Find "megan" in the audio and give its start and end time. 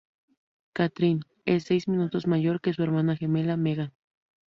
3.55-3.93